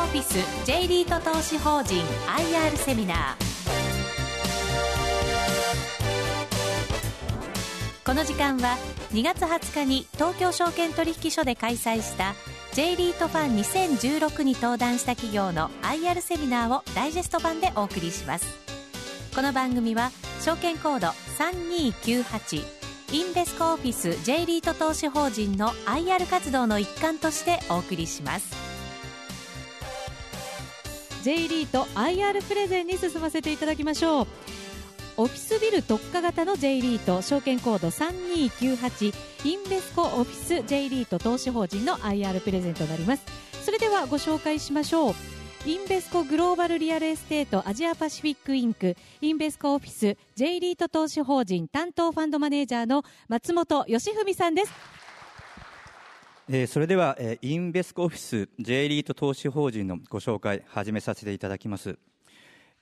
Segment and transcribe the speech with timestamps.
[0.00, 3.16] オフィス J リート投資法人 IR セミナー。
[8.06, 8.78] この時間は
[9.12, 12.34] 2月20日に東京証券取引所で開催した
[12.72, 18.46] J リートファン2016に登壇した企業の IR セミナーをダイジェスト版でお送りします。
[19.34, 21.08] この番組は証券コード
[21.38, 22.64] 3298
[23.12, 28.69] インベスコオフィス J リート投資法人の IR 活動の一環としてお送りします。
[31.22, 34.26] J リート IR プレゼンに進ませていただきましょう。
[35.16, 43.24] オフィスビル特化型の J リート証券コード3298インベスコオフィス J リート投資法人の IR プレゼンとなります。
[43.62, 45.14] それではご紹介しましょう。
[45.66, 54.72] インベスコグローバルリアルエステートアジアパシフィックインクインベスコオフィス J リート投資法人担当ファンドマネージャーの松本義文さんです。
[56.52, 61.96] えー、それでは、えー、インベスコオフィス J リート投資法人のご紹介始めさせていただきます。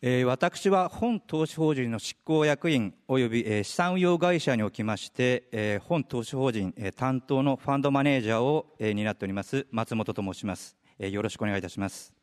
[0.00, 10.74] えー、私は本投資法人の執行役員及び、えー、資産運用会社におきまして、えー、本投資法人、えー、担当のファンドマネージャーを、えー、担っております松本と申します。
[10.98, 12.17] えー、よろしくお願いいたします。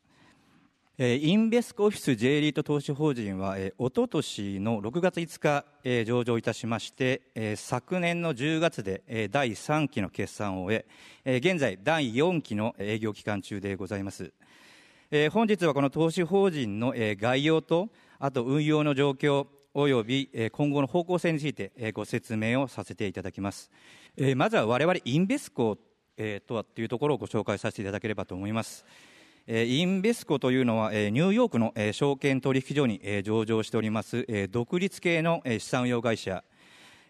[0.98, 10.86] インベスコオフィス J リート投資法人は、おととしの6月5日、えー、上場いたしまして、えー、昨年の10月で、え、第3期の決算を終え
[11.26, 14.32] え、現在第4期の営業期間中でございます。
[15.10, 23.70] え、本日はこの投資法人の、え、概要と、あと運用の状況、及び、え、今後の方向性について、え、ご説明をさせていただきます。
[24.16, 25.76] え、まずは我々インベスコ、
[26.16, 28.86] え、とはというところをご紹介させていただければと思います。
[29.48, 36.42] インベスコというのは、ニューヨークの証券取引所に上場しております、独立系の資産運用会社、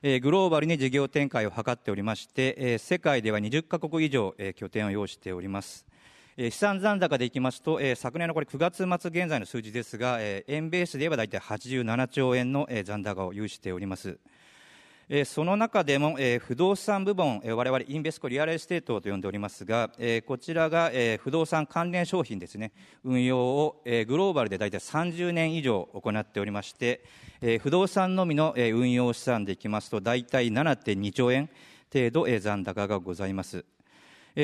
[0.02, 5.86] グローバルに事業展開を図っておりまして、世界では20カ国以上拠点を擁しております。
[6.36, 14.18] 資産残高でいきますと、昨年のこれ9月末現在の数字ですが、円ベースで言えば大体87兆円の残高を有しております。
[15.08, 22.72] えその中でも、え不動産部門、え我々インベスコリアルエステートと呼んでおりますが、えこちらが、え不動産関連商品ですね、
[23.04, 27.04] 運用を、えグローバルで大体30年以上行っておりまして、
[27.40, 31.50] え不動産のみの、え運用資産でいきますと、大体7.2兆円
[31.92, 33.64] 程度、え残高がございます。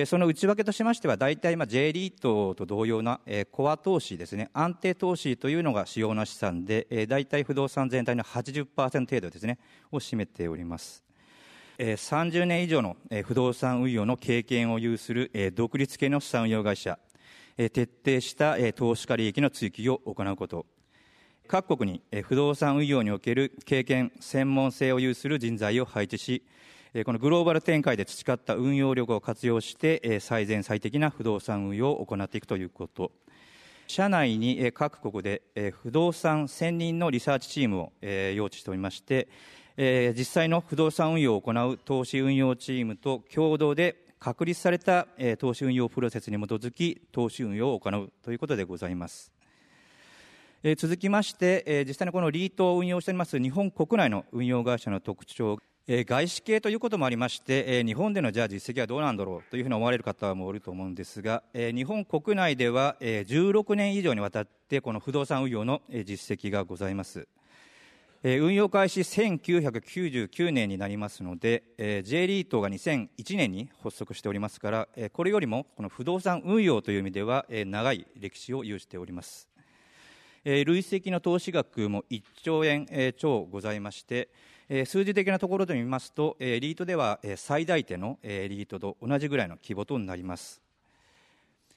[0.07, 3.21] その内訳としましては、大体、まあ、J リートと同様な、
[3.51, 9.59] コア投資ですね、安定投資というのが主要な資産で、大体不動産全体の80%程度ですね、
[9.91, 11.05] を占めております。
[11.77, 16.99] え30年以上の、不動産運用の経験を有する、独立系の資産運用会社、
[17.59, 20.65] 徹底した、投資家利益の追求を行うこと、
[21.47, 26.43] 各国に、不動産運用における経験、専門性を有する人材を配置し、
[27.07, 33.13] このグローバル展開で培った運用力を活用して、最善最適な不動産運用を行っていくということ。
[33.87, 35.41] 社内に各国で
[35.83, 39.29] 不動産専任のリサーチチームを用意しておりまして、
[39.79, 45.07] 実際の不動産運用を行う投資運用チームと共同で確立された
[45.39, 49.33] 投資運用プロセスに基づき投資運用を行うということでございます。
[50.77, 55.59] 続きまして、実際にこのリートを運用しております日本国内の運用会社の特徴
[55.89, 67.27] え外資系ということもありまして、え日本でのじゃあ実績はどうなんだろうというふうに思われる方もおると思うんですが、え日本国内では、え16年以上にわたってこの不動産運用の、え実績がございます。
[68.23, 79.49] え運用開始1999年になりますので、え J リートが2001年に発足しておりますから、えこれよりもこの不動産運用という意味では、え長い歴史を有しております。
[80.45, 84.29] え累積の投資額も1兆円、え超ございまして、
[84.87, 90.61] 数字的なところで見ますと、リートでは最大手のリートと同じぐらいの規模となります。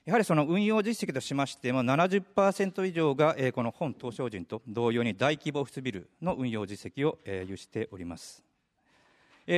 [0.05, 8.43] やはりその運用実績としましても70%以上がこの本東証人と同様に大規模オフィスビルの運用実績を有しております。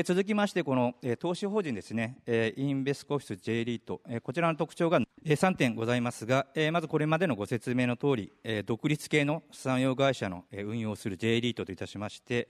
[0.06, 2.18] 続きまして、この投資法人ですね、
[2.58, 8.32] インベスコオフィス J リート、こちらの特徴が3点ございますが、まずこれまでのご説明の通り、
[8.66, 12.50] 独立系の産業会社の運用する J リートといたしまして、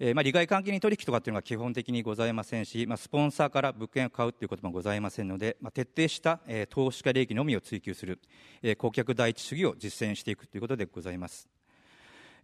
[0.00, 8.20] えー、まあ、利害関係に取引とかっていうのが基本的にございませんし、まあ、スポンサーから物件を買うということもございませんので、まあ、徹底した、えー、投資家利益のみを追求する、
[8.62, 11.48] えー、顧客第一主義を実践していくということでございます。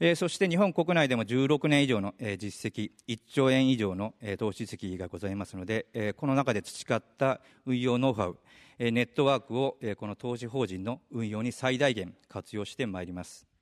[0.01, 8.39] えー、そして日本国内でも16年以上の、えー、実績、1兆円以上の、えー、投資実績がございますので、えー、この中で培った運用ノウハウ、
[8.81, 13.54] えー、ネットワークを、えー、この投資法人の運用に最大限活用してまいります。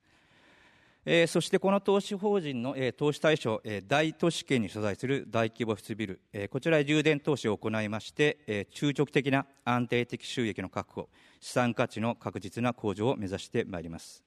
[1.05, 11.09] えー、そしてこの投資法人の、えー、投資対象、えー、大都市圏に所在する大規模室ビル、えー、こちらへ充電投資を行いまして、えー、中長期的な安定的収益の確保、
[11.41, 14.23] 資産価値の確実な向上を目指してまいります。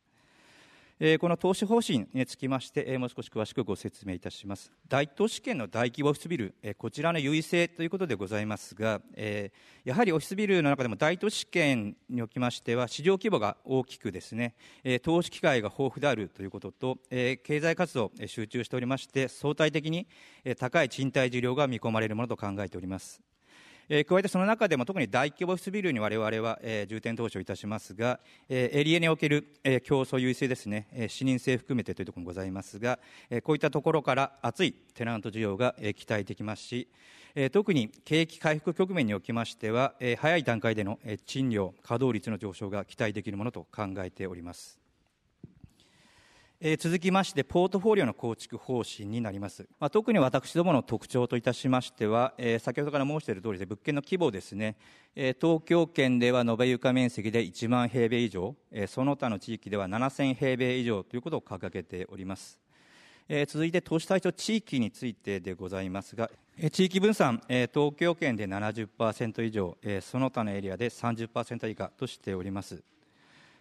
[1.20, 4.72] この投資方針につきまして、もう少し詳しくご説明いたします。
[4.88, 9.02] 大都市圏の大規模オフィスビル、こちらの優位性ということでございますが、
[9.84, 14.54] やはりオフィスビルの中でも大都市圏におきましては、市場規模が大きくですね、
[15.02, 20.06] 投資機会が豊富であるということと、経済活動集中しておりまして、相対的に
[20.56, 23.20] 高い賃貸需要が見込まれるものと考えております。
[23.88, 32.98] えー、加えてその中でも特に大規模室ビルに我々は、えー、重点投資をいたしますが、えー、エリアにおける、えー、競争優位性ですね、えー、視認性含めてというところもございますが、
[33.30, 36.88] えー、こういったところから熱いテナント需要が、えー、期待できますし、
[37.34, 44.85] えー、特に景気回復局面におきましては、えー、早い段階での、えー、賃料、稼働率の上昇が期待できるものと考えております。
[46.58, 49.68] え、続きまして、ポートフォリオの構築方針になります。
[49.78, 54.78] まあ、特に私どもの特徴といたしましては、えー、先ほどから申している通りで、物件の規模ですね、
[55.14, 62.58] えー、東京圏では延べ床面積で1万平米以上、えその他の地域では7000平米以上ということを掲げております。
[63.28, 72.82] え続いて、投資対象地域についてでございますが、え地域分散、え東京圏で70%以上、えその他のエリアで30%以下としております。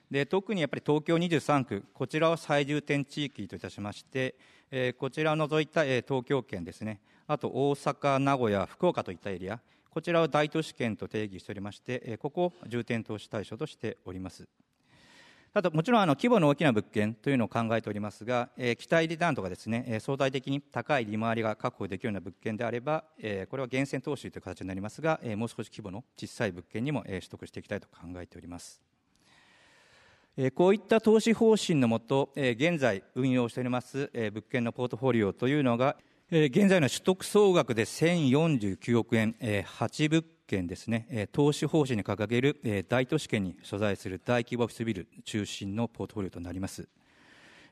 [0.10, 4.36] で特にやっぱり東京23区、こちらを最重点地域といたしまして、
[4.72, 9.60] えー、こちらを除いた、えー、東京圏ですね、あと大阪、名古屋、福岡といったエリア、
[9.90, 14.48] こちらを大都市圏と定義しておりまして、えー、ここを重点投資対象としております。
[15.58, 28.82] あともちろんあの規模の大きな物件というのを考えておりますが、えー、期待リターンとかですね、えー、相対的に高い利回りが確保できるような物件であれば、えー、これは厳選投資という形になりますが、えー、もう少し規模の小さい物件にも、えー、取得していきたいと考えております。
[30.54, 35.96] こういった投資方針のもと、現在運用しております物件のポートフォリオというのが、
[36.30, 46.90] 現在の取得総額で1049億円、8物件ですね、投資方針に掲げる大都市圏に所在する大規模オフィスビル中心のポートフォリオとなります。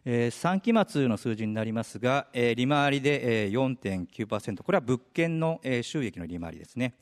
[0.05, 6.93] 3期末の数字になりますが、利回りで4.9%、これは物件の収益の利回りですね。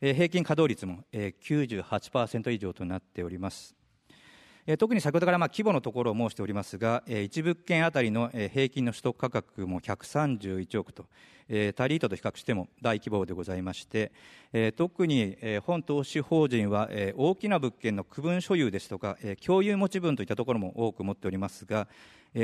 [0.00, 3.77] 平均稼働率も98%以上となっております。
[4.76, 11.06] 特に先ほどからまあ規模のところを申しておりますが、1物件あたりの平均の取得価格も131億と、
[11.74, 14.12] タリートと比較しても大規模でございまして、
[14.76, 21.88] 特に本投資法人は大きな物件の区分所有ですとか、共有持ち分といったところも多く持っておりますが、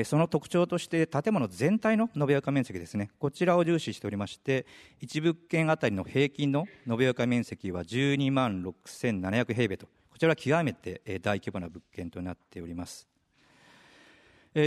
[0.06, 4.64] その特徴として建物全体の延べ床面積ですね、こちらを重視しておりまして、
[5.02, 13.08] 1物件あたりの平均の延べ床面積は12万6700平米と、こちらは極めて大規模な物件となっております。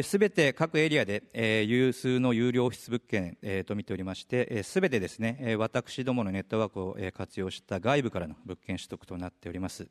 [0.04, 1.24] すべて各エリアで、
[1.66, 9.88] 有数の有料オフィス物件、と見ておりまして、す、べ、てですね、私どものネットワークを、活用した外部からの物件取得となっております。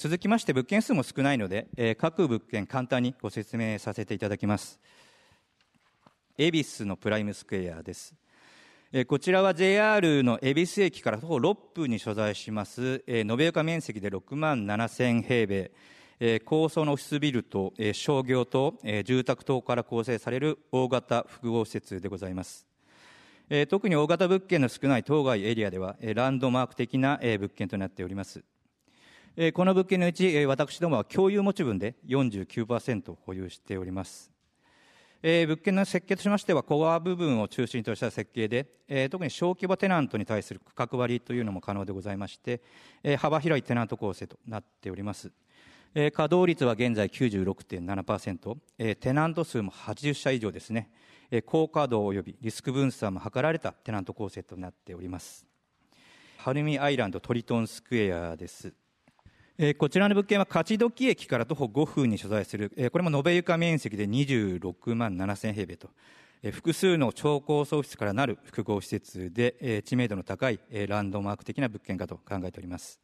[0.00, 4.80] 続きまして物件数も少ないので、各物件簡単にご説明させていただきます。
[6.36, 8.12] 恵比寿のプライムスクエアです。
[9.08, 22.68] こちらは JR の恵比寿駅から徒歩6分に所在します、延べ床面積で6万7000平米、高層のオフィスビルと商業と住宅等から構成される大型複合施設でございます。
[23.68, 28.44] 特に大型物件の少ない当該エリアでは、ランドマーク的な物件となっております。
[29.54, 34.33] この物件のうち、私どもは共有持ち分で49%保有しております。
[35.26, 42.60] えー、物件の設計としましては、コア部分を中心とした設計で、えー、特に小規模テナントに対する区画割りというのも可能でございまして、
[43.02, 45.32] えー、幅広いテナント構成となっております。
[45.94, 50.90] えー、稼働率は現在96.7%、えー、テナント数も80社以上ですね、
[51.30, 55.46] えー、高稼働及びリスク分散も図られたテナント構成となっております。
[56.36, 58.74] ハルミアイランドトリトンスクエアです。
[59.56, 65.90] えー、こちらの物件は勝どき駅から徒歩5分に所在する、えー、これも延べ床面積で26万7000平米と、
[66.42, 72.98] えー、複数の超高層オフィスからなる複合施設で、えー、知名度の高い、えー、ランドマーク的な物件かと考えております。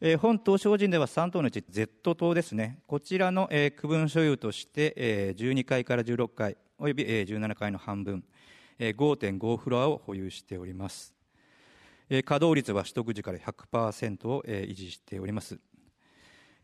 [0.00, 8.24] えー、本島法人では3棟のうち Z 棟ですね、こちらの、えー、区分所有として、えー、12階から16階、および、えー、17階の半分、
[8.80, 11.13] えー、5.5フロアを保有しております。
[12.22, 15.58] 稼働率は取得時から100%を維持しております。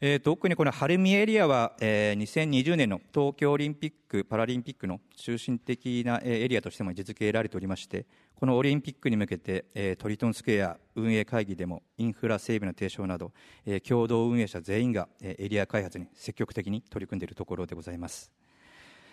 [0.02, 13.32] え特にこの晴海エリアはえ2020年の東京オリンピック・パラリンピックの中心的なエリアとしても位置づけられておりましてこのオリンピックに向けてえトリトンスクエア運営会議でもインフラ整備の提唱など
[13.66, 18.32] え共同運営者全員がえエリア開発に積極的に取り組んでいるところでございます。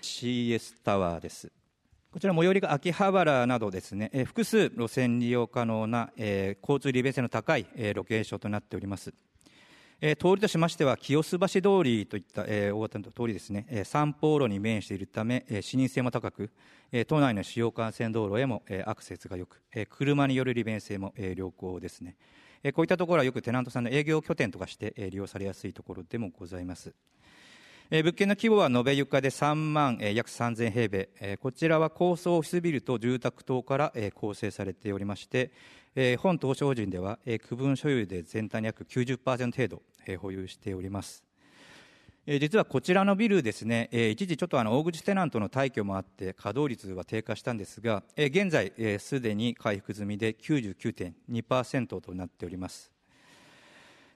[0.02, 1.52] CS タワーです
[2.12, 9.14] こちら最寄りが秋葉原などですね、えー複数路線利用可能な、えー交通利便性の高い、えーロケーションとなっております。
[10.00, 16.50] えー通りとしましては清洲橋通りといった、えー大型の通りですね、えー三方路に面しているため、えー視認性も高く、
[16.94, 22.16] えー都内の主要幹線道路へも、えーアクセスが良く、えー車による利便性も、えー良好ですね、
[22.64, 26.94] えーこういったところはよくテナントさんの営業拠点とかして、えー利用されやすいところでもございます。
[27.90, 35.52] えー物件の規模は延べ床で3万、えー約3000平米、えーこちらは高層オフィスビルと住宅等から、えー構成されておりまして、
[35.96, 41.24] えー本投資法人では、えー区分所有で全体の約90%程度、えー保有しております。
[42.26, 52.97] 実はこちらのビルですね、一時ちょっとあの大口テナントの退去もあって稼働率は低下したんですが、現在すでに回復済みで99.2%となっております。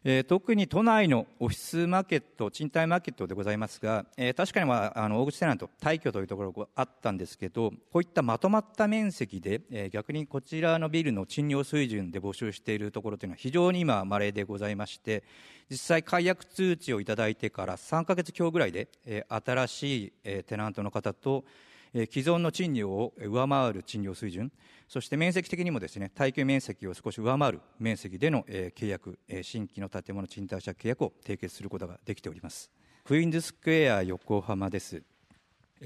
[0.03, 15.23] えー特に都内のオフィスマーケット、賃貸マーケットでございますが、えー確かに、まあ、あの大口テナント、退去というところがあったんですけど、こういったまとまった面積で、えー逆にこちらのビルの賃料水準で募集しているところというのは非常に今、稀でございまして、
[15.69, 21.45] 実際、解約通知をいただいてから3か月強ぐらいで、えー新しい、えーテナントの方と、
[21.93, 24.51] え既存の賃料を上回る賃料水準、
[24.87, 32.71] そして面積的にもですね、耐久面積を少し上回る面積での、え契約、え新規の建物賃貸借契約を締結することができております。
[33.03, 35.03] クイーンズスクエア横浜です。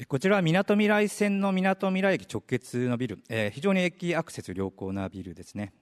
[0.08, 5.74] こちらはみなとみらい線のみなとみらい駅直結のビル、えー非常に駅アクセス良好なビルですね。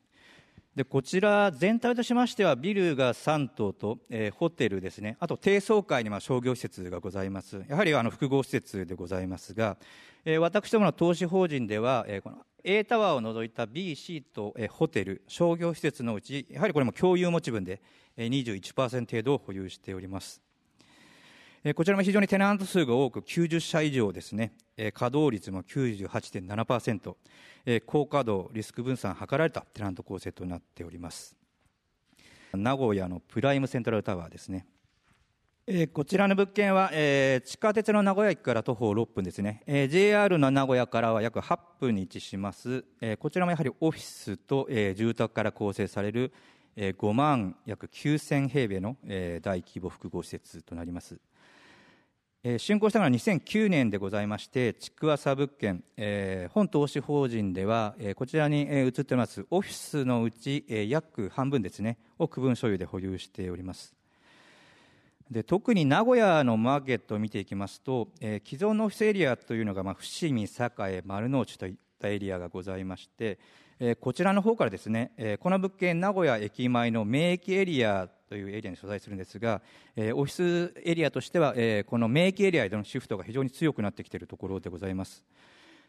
[0.76, 5.18] でこちら全体としましてはビルが3棟と、えーホテルですね。
[5.20, 7.64] あと低層階には商業施設がございます。
[7.68, 9.78] やはりあの複合施設でございますが、
[10.26, 17.80] えー私どもの投資法人では、えーこの A タワーを除いた B、C と、えホテル商業施設のうちやはりこれも共有持ち分で、
[18.18, 20.42] えー21%程度を保有しております。
[21.64, 27.16] えこちらも非常にテナント数が多く90社以上ですね、え稼働率も98.7%、
[27.66, 31.36] えー高稼働、リスク分散図られたテナント構成となっております。
[32.54, 34.66] 名古屋のプライムセントラルタワーですね。
[35.66, 46.34] えーこちらの物件は、えー地下鉄の名古屋駅から徒歩6分ですね、えー JR の名古屋からは約8分に位置します、えーこちらもやはりオフィスと、えー住宅から構成される、
[46.76, 51.18] えー5万約9000平米の、えー大規模複合施設となります。
[52.46, 63.94] えー竣工したのは2009年でございまして、築浅物件、えー本投資法人では、えーこちらに、えー移っておりますオフィスのうち、えー約半分ですね、を区分所有で保有しております。
[65.32, 73.40] で特に名古屋のマーケットを見ていきますと、えー既存のオフィスエリアというのが、まあ、伏見、栄、丸の内といったエリアがございまして、
[73.86, 79.62] えこちらの方からですね、えこの物件、名古屋駅前の名駅エリアというエリアに所在するんですが、
[79.98, 85.22] えオフィスエリアとしては、えこの名駅エリアへのシフトが非常に強くなってきているところでございます。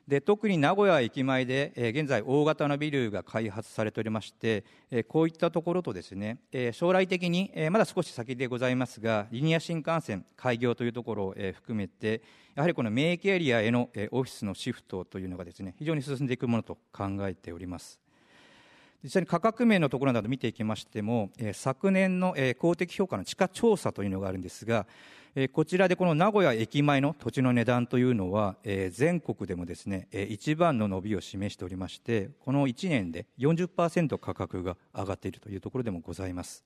[0.07, 12.21] で特に名古屋駅前で、え現在、大型のビルが開発されておりまして、えこういったところとですね、え将来的に、えまだ少し先でございますが、リニア新幹線開業というところを、え含めて、
[12.55, 18.04] やはりこの名駅エリアへの、えオフィスのシフトというのがですね非常に進んでいくものと考えております。
[19.05, 24.87] 実際に価格面のところなど見ていきましても、えー昨年の、えー公的評価の地価調査というのがあるんですが、
[25.35, 36.65] えーこちらでこの名古屋駅前の土地の値段というのは、えー全国でもですね、えー一番の伸びを示しておりまして、この1年で40%価格が上がっているというところでもございます。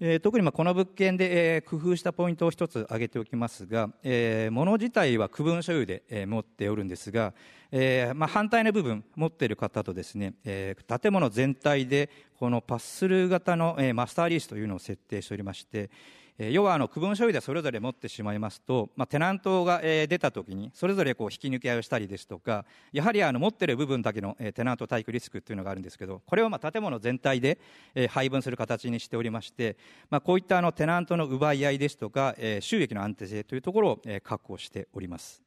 [0.00, 7.32] えー特にまあこの物件で、えー工夫したポイントを一つ挙げておきますが、えー物自体は区分所有で、えー持っておるんですが、
[7.70, 15.90] えーまあ、反対の部分持っている方とですね、えー建物全体でこのパススルー型の、えーマスターリースというのを設定しておりまして、
[16.38, 27.58] えー要はあの区分所有でそれぞれ持ってしまいますと、まあ、テナントが、えー出たときにそれぞれこう引き抜き合いをしたりですとかやはりあの持ってる部分だけの、えーテナント退去リスクというのがあるんですけどこれをまあ建物全体で、
[27.94, 29.76] えー配分する形にしておりまして、
[30.10, 35.42] まあ、こういったあのテナントの奪い合いですとか、えー収益の安定性というところを、えー確保しております、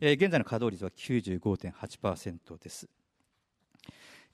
[0.00, 2.88] えー現在の稼働率は95.8%です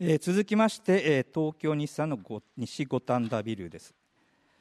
[0.00, 4.01] えー続きまして、えー東京日産のご西五反田ビルです。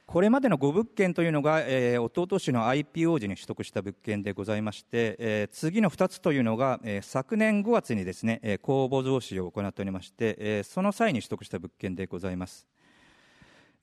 [0.06, 12.66] これまでの5物件というのが、えー、一昨年の IPO 時に取得した物件でございまして、えー次の2つというのが、えー昨年5月にですね、えー公募増資を行っておりまして、えーその際に取得した物件でございます。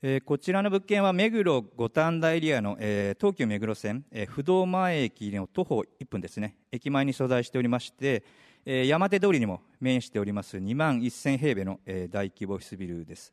[0.02, 8.22] えーこちらの物件は目黒五反田エリアの、えー東急目黒線、えー不動前駅の徒歩1分ですね、駅前に所在しておりまして、
[8.64, 13.32] えー山手通りにも面しております2万1000平米の、えー大規模オフィスビルです。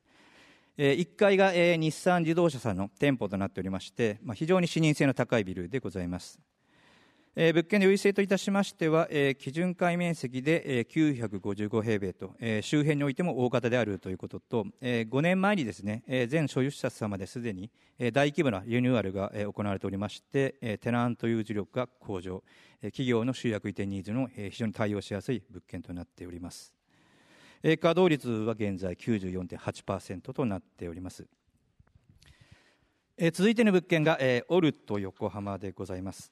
[0.77, 6.39] えー1階が、えー日産自動車さんの店舗となっておりまして、まあ、非常に視認性の高いビルでございます。
[7.39, 17.69] えー、物件の優位性といたしましては、えー、基準階面積で、えー、955平米と、えー、周辺においても大型であるということと、えー、5年前にですね、えー、全所有者様ですでに、
[18.00, 22.43] えー、大規模なリニューアルが、えー、行われておりまして、えー、テナント有事力が向上、
[22.81, 26.76] えー、企業の集約移転ニーズの、えー、非常に対応しやすい物件となっております。
[27.61, 31.25] 稼働率は現在94.8%となっております。
[33.17, 36.31] えー、続いての物件が、えー、オルト横浜でございます。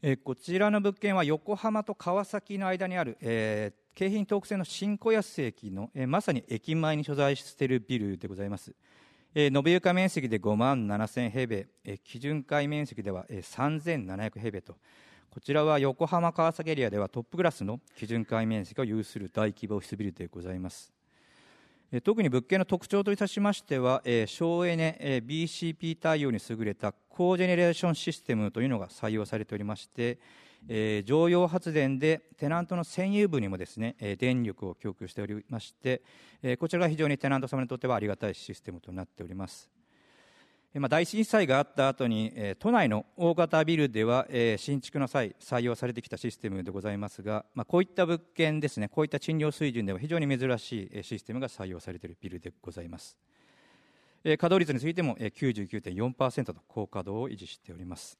[0.00, 8.76] えこちらの物件は横浜と川崎の間にある、えー、京浜東北線の新小安駅の、えー、まさに駅前に所在しているビルでございます、
[9.34, 14.76] えー、延べ床面積で5万7000平米、えー、基準階面積では、えー、3700平米と
[15.30, 20.92] こちらは横浜川崎エリアではトップクラスの基準階面積を有する大規模オフィスビルでございます
[22.02, 30.18] 特に物件の特徴といたしましては、省エネ、BCP 対応に優れたコージェネレーションシステムというのが採用されておりまして、
[31.04, 36.02] 常用発電でテナントの占有部にもですね、電力を供給しておりまして、
[36.58, 39.77] こちらが非常にテナント様にとってはありがたいシステムとなっております。
[40.74, 53.16] ま、大震災があった後に、え都内の大型ビルでは、え新築の際採用されてきたシステムでございますが、まあ、こういった物件ですねこういった賃料水準では非常に珍しいシステムが採用されているビルでございます、
[54.24, 58.18] え稼働率についても、え99.4%と高稼働を維持しております、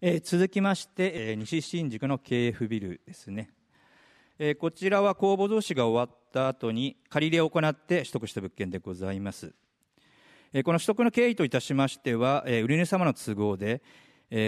[0.00, 3.50] え続きまして、え西新宿の KF ビルですね。
[4.40, 9.54] えこちらは公募増資が終わった後に借り入れを行って取得した物件でございます。
[10.52, 13.82] この取得の経緯といたしましては、売り主様の都合で、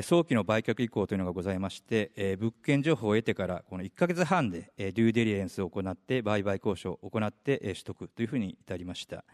[0.02, 9.24] 早期の売却意向というのがございまして、物件情報を得てからこの1か月半でデューデリエンスを行って売買交渉を行って取得というふうに至りました。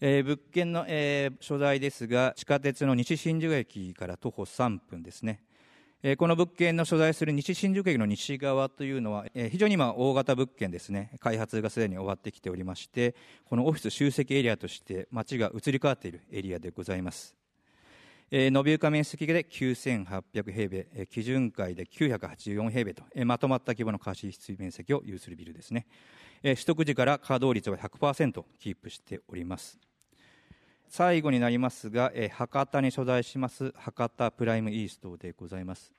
[0.00, 0.86] 物件の
[1.40, 5.42] 所在ですが地下鉄の西新宿駅から徒歩3分ですね
[6.16, 13.14] この物件の所在する西新宿駅の西側というのは、非常に今、大型物件ですね、開発がすでに終わってきておりまして、
[13.44, 17.36] このオフィス集積エリアとして、街が移り変わっているエリアでございます。
[18.30, 25.86] 延べ床面積で9800平米、基準階で984平米と、まとまった規模の貸し室面積を有するビルですね。
[26.42, 29.78] 取得時から稼働率は100%キープしております。
[30.90, 35.92] 最後になりますが、え博多に所在します博多プライムイーストでございます。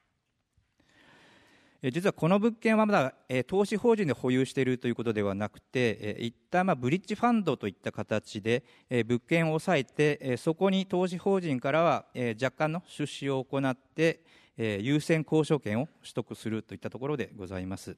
[1.81, 14.25] 実はこの物件はまだ、え投資法人で保有しているということではなくて、え一旦まあブリッジファンドといった形で、え物件を抑えて、えそこに投資法人からは、え若干の出資を行って、
[14.57, 17.95] え優先交渉権を取得するといったところでございます。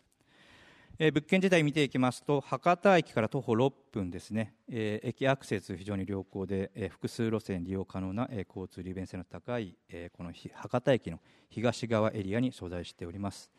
[0.99, 13.49] えー、物件自体見ていきますと博多駅から徒歩6分ですね、えー、駅アクセス非常に良好で、えー、複数路線利用可能な、え、交通利便性の高い、え、この博多駅の東側エリアに所在しております、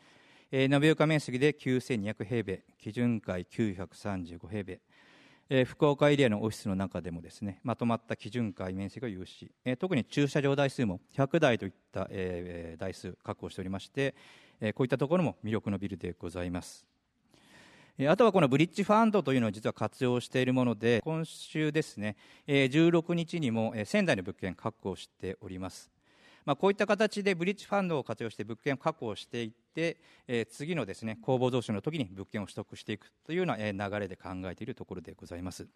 [0.53, 4.81] え、延床面積で9200平米基準階935平米。
[5.51, 14.15] え、福岡エリアのオフィスの中でもですねまとまった基準階面積を有し、え、特に駐車場台数も100台といった、え、台数確保しておりまして、
[14.61, 16.94] え、こういったところも魅力のビルでございます。
[17.97, 22.17] あとはこのブリッジファンドというのを実は活用しているもので、今週ですね、
[22.49, 25.93] 16日にも仙台の物件確保しております。
[26.45, 29.97] まあ、こういった形でブリッジファンドを活用して物件を確保していって、
[30.51, 35.69] 次のですね公募増資の時に物件を取得していくというような、流れで考えているところでございます。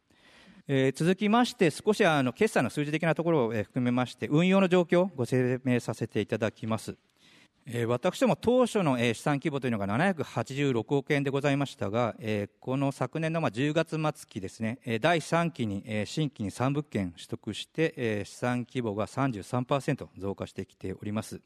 [0.96, 6.96] 続きまして少しあの決算の数字的なところを含めまして運用の状況をご説明させていただきます。
[7.86, 12.16] 私ども当初の資産規模というのが786億円でございましたが、
[12.60, 21.42] この昨年の10月末期ですね、第3期に新規に3物件取得して、資産規模が33%増加してきております。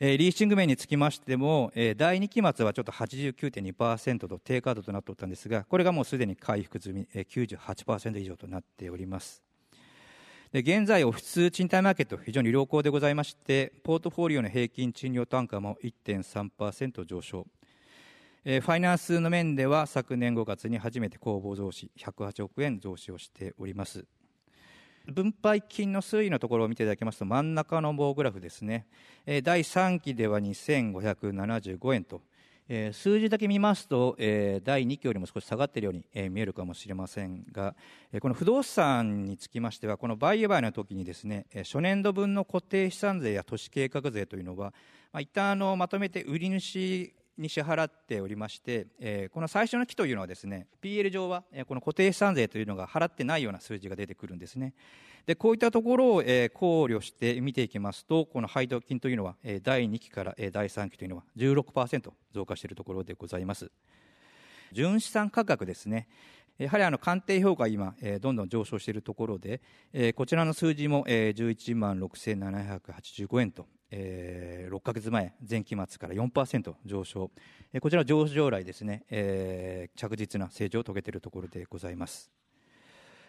[0.00, 9.45] リーシング面につきましても、第2期末はちょっと89.2%と低カードとなっておったんですが、これがもうすでに回復済み、98%以上となっております。
[10.52, 17.46] で現在、オフィス賃貸マーケット、非常に良好でございまして、ポートフォリオの平均賃料単価も1.3%上昇
[18.46, 18.60] え。
[18.60, 24.06] ファイナンスの面では昨年5月に初めて公募増資108億円増資をしております
[25.06, 28.86] 分配金の推移のところを見ていただきますと真ん中の棒グラフですね
[29.26, 32.22] え第3期では2575円と
[32.68, 37.76] えー、数字だけ見ますと、えー、第2期よりも少し下がっているように、えー、見えるかもしれませんが、
[38.12, 44.72] えー、この不動産につきましてはこの売買の時にですね、えー、初年度分の固定資産税や都市計画税というのは、
[45.12, 54.74] まあ、一旦あのまとめて売り主に支払っておりまして、えー、この最初の期というのはですね PL 上は、えー、この固定資産税というのが払ってないような数字が出てくるんですね。
[55.26, 63.70] でこういったところを、えー、考慮して見ていきますとこの配当金というのは、えー、第2期から、えー、第3期というのは16%増加しているところでございます。
[64.72, 66.08] 純資産価格ですね。
[66.58, 69.60] やはりあの鑑定評価今、えー、どんどん上昇しているところで、
[69.92, 77.30] えー、こちらの数字も、えー、11万6785円と、えー、6か月前、前期末から4%上昇、
[77.72, 82.30] えー、こちら上場来ですね、えー、着実な成長を遂げているところでございます。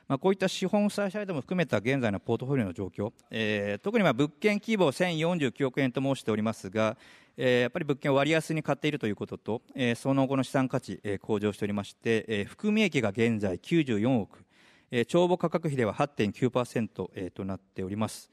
[0.08, 6.96] まあ、こういった資本負債サイドも含めた現在のポートフォリオの状況、えー、特にまあ物件規模1049億円と申しておりますが、
[7.36, 14.46] えー、やっぱり物件を割安に買っているということと、えー、その後の資産価値、えー、向上しておりまして、えー、含み益が現在94億、
[14.92, 18.32] えー、帳簿価格比では8.9%、えー、となっております、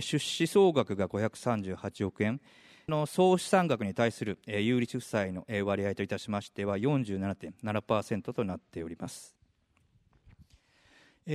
[0.00, 2.40] 出資総額が538億円。
[2.88, 9.34] の総資産額に対する、有利負債の、割合といたしましては47.7%となっております、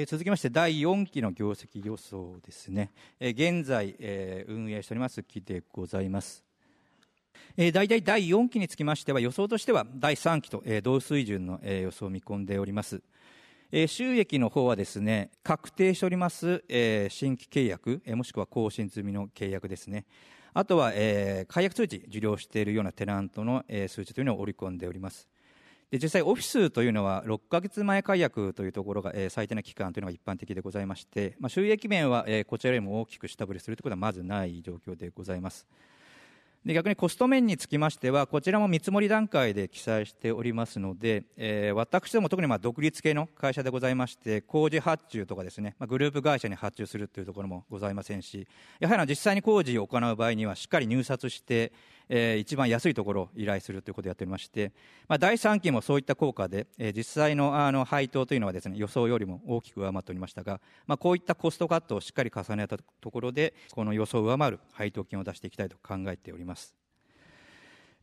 [0.08, 3.96] 続きまして第4期の業績予想ですね、現在、
[4.48, 6.44] 運営しております期でございます。
[7.56, 13.02] えー、大体第4期につきましては予想としては第3期と、え、同水準の、え、予想を見込んでおります。
[13.72, 20.06] え、収益の方はですね、確定しております、え、新規契約、え、もしくは更新済みの契約ですね。
[20.54, 25.28] あとは、え、解約通知受領しているようなテナントの、え、数値というのを織り込んでおります。
[25.92, 35.68] で実際、オフィスというのは6か月前解約というところが、え、最低な期間というのが一般的でございまして、ま、収益面は、え、こちらよりも大きく下振れするということはまずない状況でございます。
[36.68, 48.50] で逆にコスト面につきましては、こちらも見積もり段階で記載しておりますので、えー、私ども特にまあ独立系の会社でございまして、工事発注とかですね、まあ、グループ会社に発注するというところもございませんし、
[48.82, 51.72] やはり実際に工事を行う場合には、しっかり入札して、
[52.10, 54.72] えー、一番安いところを依頼するということをやっておりまして、
[55.08, 66.76] まあ、第3期もそういった効果で、えー、実際のあの配当というのはですね予想よりも大きく上回っておりましたが、まあ、こういったコストカットをしっかり重ねたところでこの予想を上回る配当金を出していきたいと考えております、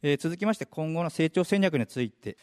[0.03, 2.37] えー、続きまして今後の成長戦略について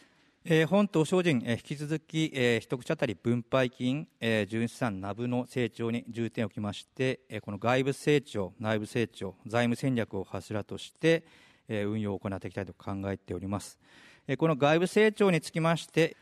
[0.44, 11.24] えー、本島精進、えー、引き続き、えー、一口当たり分配金、えー、純資産ナブの成長に重点を置きまして、えー、この外部成長、内部成長、財務戦略を柱として、
[11.86, 13.80] 運用を行っていきたいと考えております。
[14.38, 16.16] この外部成長につきまして、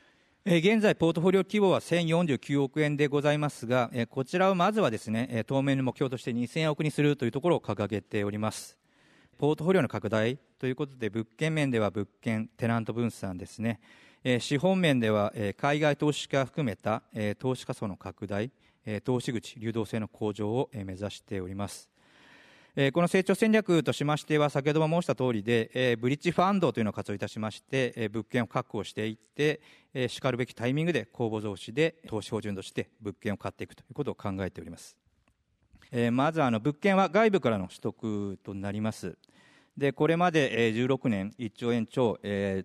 [0.45, 8.77] 現在、ポートフォリオ規模は1049億円でございますが、こちらをまずはですね、当面の目標として2000億にするというところを掲げております。
[9.37, 13.79] ポートフォリオの拡大ということで、物件面では物件、テナント分散ですね、
[14.39, 17.03] 資本面では海外投資家含めた
[17.37, 18.51] 投資家層の拡大、
[19.03, 21.89] 投資口、流動性の向上を目指しております。
[22.93, 29.59] この成長戦略としましては、先ほども申した通りで、ブリッジファンドというのを活用いたしまして、物件を確保していって、
[30.07, 34.95] しかるべきタイミングで公募増資で投資標準として物件を買っていくということを考えております。
[36.13, 39.17] まずあの物件は外部からの取得となります。
[39.75, 42.17] でこれまで16年1兆円超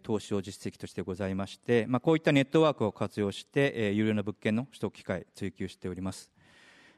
[0.04, 6.30] 投資を実績としてございまして、まあ、こういったネットワークを活用して有料な物件の取得機会追求しております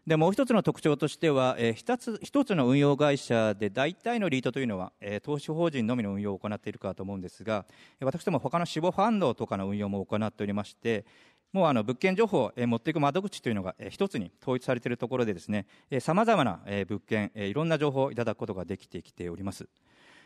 [0.06, 7.66] でもう一つの特徴としては、えー、一つ一つの運用会社で大体のリートというのは、えー、投資法人のみの運用を行っているかと思うんですが、
[8.00, 11.04] 私ども他の死亡ファンドとかの運用も行っておりまして、
[11.52, 15.66] もうあの物件情報を持っていく窓口というのが一つに統一されているところでですね、
[15.98, 19.68] さまざまな物件、いろんな情報をいただくことができてきております。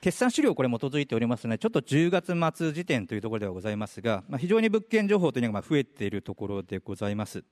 [0.03, 7.45] 決算資料、これ基づいておりますので、ちょっと10月末時点というところではございますが、非常に物件情報というのが増えているところでございます。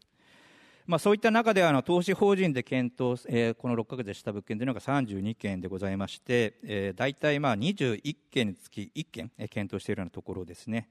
[0.89, 10.89] まあ、そういった中であの投資法人で検討、えー、この6か月でした物件というのが32件でございまして、えー、大体まあ21件につき1件、えー、検討しているようなところですね。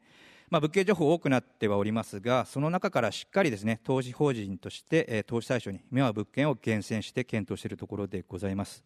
[0.52, 8.84] まあ、物件情報多くなってはおりますが、その中からしっかりですね、投資法人として、えー、投資対象に目は物件を厳選して検討しているところでございます。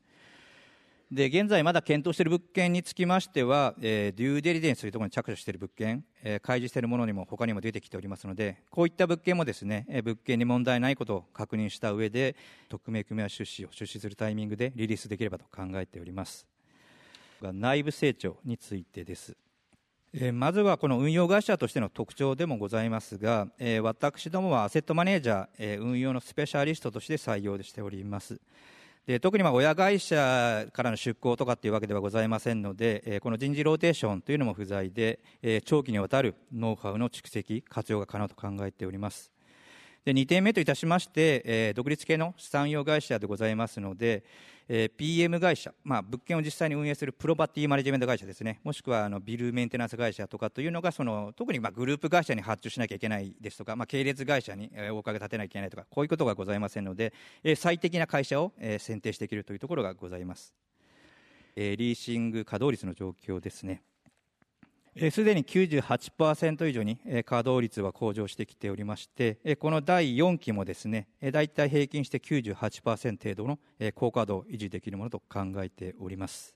[1.12, 12.38] で現在まだ検討している物件につきましては、えー、デューデリデンスというところに着手している物件、えー、開示しているものにも他にも出てきておりますので、こういった物件もですね、えー、物件に問題ないことを確認した上で、
[12.70, 16.48] 匿名組合出資を出資するタイミングでリリースできればと考えております。
[17.42, 19.36] 内部成長についてです。
[20.14, 28.40] えまずはこの運用会社としての特徴でもございますが、え私どもはアセットマネージャー、え運用のスペシャリストとして採用しております。
[29.08, 39.32] で特にまあ親会社からの出向とかっていうわけではございませんので、えー、この人事ローテーションというのも不在で、えー、長期にわたるノウハウの蓄積、活用が可能と考えております。
[40.04, 44.24] で2点目といたしまして、えー、独立系の資産用会社でございますので、
[44.68, 60.56] えー、PM 会社、まあ、物件を実際に運営するプロパティマネジメント会社ですね、もしくはあのビルメンテナンス会社とかというのが、その特にまあグループ会社に発注しなきゃいけないですとか、まあ、系列会社にお金立てなきゃいけないとか、こういうことがございませんので、えー、最適な会社を、えー、選定していけるというところがございます。
[61.56, 63.84] えー、リーシング稼働率の状況ですね。
[65.12, 73.58] すでに98%以上に稼働率は向上してきておりまして、この第4期もですね、大体平均して98%程度の
[73.96, 76.56] 高稼働を維持できるものと考えております。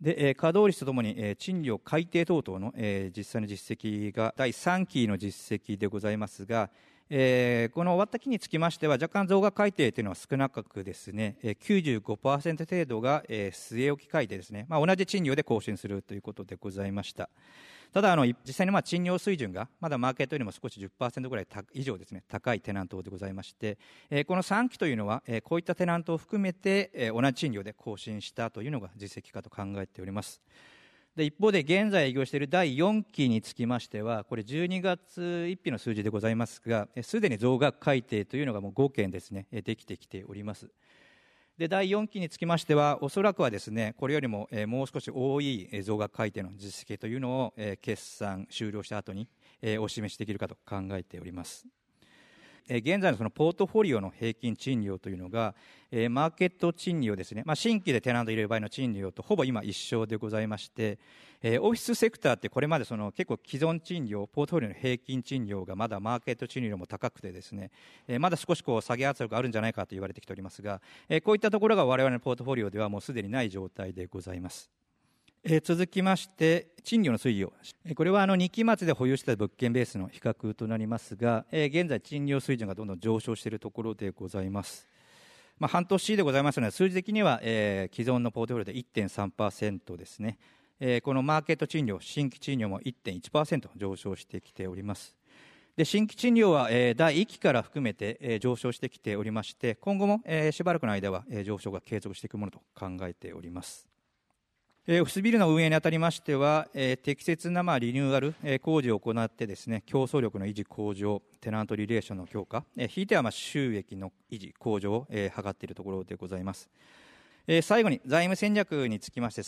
[0.00, 2.72] で稼働率とともに賃料改定等々の
[3.16, 6.68] 実際の実績が第3期の実績でございますが、
[7.14, 17.28] えー、この終わった期につきましては、若干増額改定というのは少なくですね、95%程度が、据え置き改定ですね、まあ、同じ賃料で更新するということでございました。
[17.92, 23.76] ただあの、実際にまあ賃料水準がまだマーケットよりも少し10%ぐらい以上ですね、高いテナントでございまして、
[24.08, 30.40] えー、この3期というのは、えー、こういったテナントを含めて、えー、同じ賃料で更新したというのが実績かと考えております。
[31.14, 40.70] で一方で現在営業している第4期につきましては、これ12月1日の数字でございますが、すでに増額改定というのがもう5件ですね、できてきております。
[41.58, 49.28] で第4期につきましては、おそらくはですねこれよりももう少し多い増額改定の実績というのを決算終了した後に
[49.80, 51.66] お示しできるかと考えております。
[52.68, 55.54] 現在のそのポートフォリオの平均賃料というのが、
[56.10, 60.98] マーケット賃料ですね、まあ、新規でテナント入れる場合の賃料とほぼ今一緒でございまして、
[61.42, 67.70] オフィスセクターってこれまでその結構既存賃料、ポートフォリオの平均賃料がまだマーケット賃料も高くてですね、
[68.18, 70.80] まだ少しこう下げ圧力があるんじゃないかと言われてきておりますが、
[71.24, 74.81] こういったところが我々のポートフォリオではもうすでにない状態でございます。
[75.44, 77.52] えー、続きまして、賃料の推移を、
[77.96, 84.88] これはあの2期末で保有した物件ベースの比較となりますが、えー、現在、賃料水準がどんどん上昇しているところでございます。
[85.58, 90.38] まあ、半年でございますので、数字的には、えー、既存のポートフォリオで1.3%ですね、
[90.78, 95.16] えー、このマーケット賃料、新規賃料も1.1%上昇してきております。
[95.76, 103.91] で新規賃料は、えー、第1期から含めて、えー、上昇してきておりまして、今後も、えー、しばらくの間は、えー、上昇が継続していくものと考えております。
[104.88, 106.66] オフィスビルの運営にあたりましては、
[107.04, 116.68] 適切なまリニューアル、工事を行ってですね、競争力の維持向上、テナントリレーションの強化、ひいてはま収益の維持向上を図っているところでございます。
[117.62, 119.42] 最後に財務戦略につきまして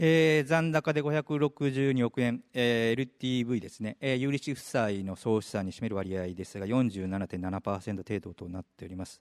[0.00, 9.20] えー、残高で562億円、えー、LTV ですね、えー、有利子負債の総資産に占める割合ですが47.7%程度となっております。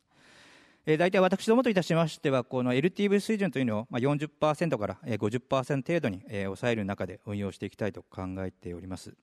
[0.89, 9.13] えー、大体私どもといたしましては、この LTV 水準というのを、まあ、40%から50%程度に、えー、抑える中で運用していきたいと考えております。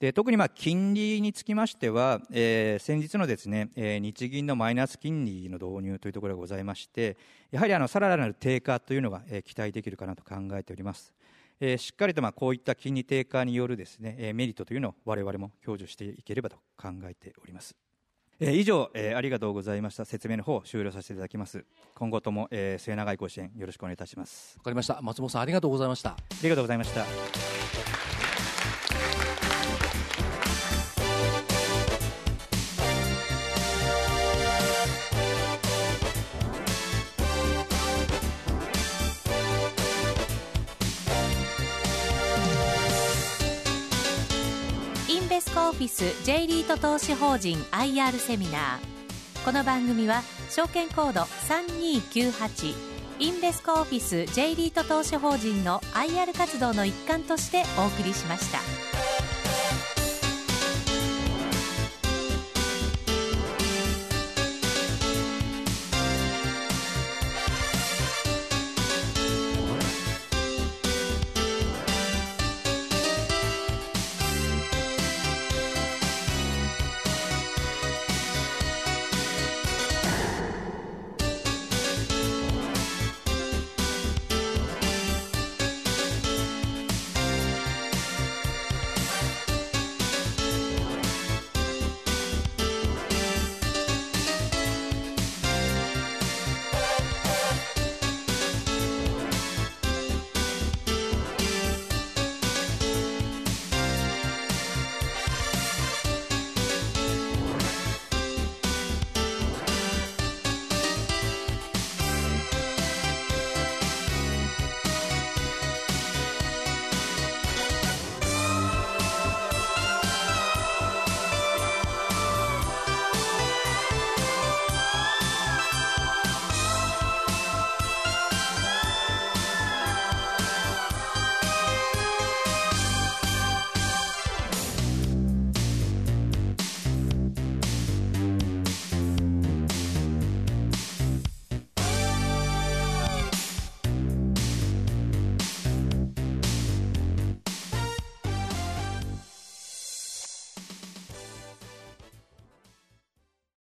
[0.00, 7.16] で特にまあ金利につきましては、えー、先日のですね、えー、日銀のマイナス金利の導入というところがございまして、
[7.52, 11.14] やはりあのさらなる低下というのが、えー、期待できるかなと考えております。
[11.60, 17.89] えー、しっかりとまあこういった金利低下によるですね、えー、メリットというのを我々も享受していければと考えております。
[18.40, 20.04] えー、以上、えー、ありがとうございました。
[20.04, 21.64] 説明の方を終了させていただきます。
[21.94, 24.56] 今後とも、えー、末永いご支援よろしくお願いいたします。
[24.58, 25.00] わかりました。
[25.02, 26.10] 松本さんありがとうございました。
[26.10, 28.09] ありがとうございました
[45.58, 52.74] オフィス J リート投資法人 IR セミナーこの番組は証券コード3298
[53.18, 58.89] インベスコオフィス J リート投資法人の IR 活動の一環としてお送りしました。